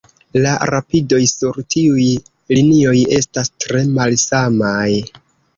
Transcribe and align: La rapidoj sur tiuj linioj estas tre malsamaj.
La 0.43 0.53
rapidoj 0.69 1.19
sur 1.31 1.59
tiuj 1.75 2.07
linioj 2.57 2.97
estas 3.21 3.55
tre 3.67 3.85
malsamaj. 3.99 4.91